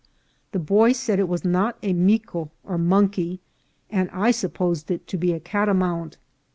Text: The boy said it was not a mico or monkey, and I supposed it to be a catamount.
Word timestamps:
The 0.51 0.57
boy 0.57 0.93
said 0.93 1.19
it 1.19 1.27
was 1.29 1.45
not 1.45 1.77
a 1.83 1.93
mico 1.93 2.49
or 2.63 2.79
monkey, 2.79 3.39
and 3.91 4.09
I 4.09 4.31
supposed 4.31 4.89
it 4.89 5.05
to 5.05 5.15
be 5.15 5.31
a 5.31 5.39
catamount. 5.39 6.17